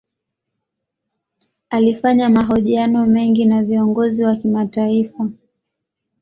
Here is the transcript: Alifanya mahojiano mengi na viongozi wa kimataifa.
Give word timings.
Alifanya 1.69 2.29
mahojiano 2.29 3.05
mengi 3.05 3.45
na 3.45 3.63
viongozi 3.63 4.23
wa 4.23 4.35
kimataifa. 4.35 5.29